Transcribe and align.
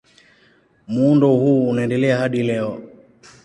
Muundo 0.87 1.27
huu 1.35 1.69
unaendelea 1.69 2.17
hadi 2.17 2.43
leo. 2.43 2.81